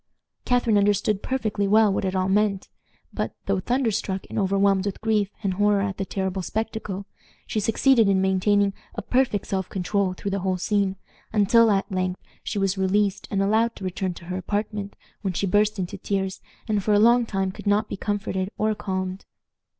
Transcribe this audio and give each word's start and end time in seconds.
Catharine 0.45 0.79
understood 0.79 1.21
perfectly 1.21 1.67
well 1.67 1.93
what 1.93 2.05
it 2.05 2.15
all 2.15 2.27
meant, 2.27 2.69
but, 3.13 3.35
though 3.45 3.59
thunderstruck 3.59 4.25
and 4.31 4.39
overwhelmed 4.39 4.87
with 4.87 4.99
grief 4.99 5.29
and 5.43 5.53
horror 5.53 5.81
at 5.81 5.97
the 5.97 6.05
terrible 6.05 6.41
spectacle, 6.41 7.05
she 7.45 7.59
succeeded 7.59 8.09
in 8.09 8.19
maintaining 8.19 8.73
a 8.95 9.03
perfect 9.03 9.45
self 9.45 9.69
control 9.69 10.13
through 10.13 10.31
the 10.31 10.39
whole 10.39 10.57
scene, 10.57 10.95
until, 11.31 11.69
at 11.69 11.91
length, 11.91 12.19
she 12.43 12.57
was 12.57 12.79
released, 12.79 13.27
and 13.29 13.43
allowed 13.43 13.75
to 13.75 13.83
return 13.83 14.15
to 14.15 14.25
her 14.25 14.37
apartment, 14.37 14.95
when 15.21 15.33
she 15.35 15.45
burst 15.45 15.77
into 15.77 15.99
tears, 15.99 16.41
and 16.67 16.83
for 16.83 16.95
a 16.95 16.99
long 16.99 17.23
time 17.23 17.51
could 17.51 17.67
not 17.67 17.87
be 17.87 17.95
comforted 17.95 18.49
or 18.57 18.73
calmed. 18.73 19.25